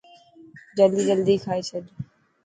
جلدي 0.77 1.03
جلدي 1.09 1.35
کائي 1.45 1.61
ڇڏ. 1.69 1.83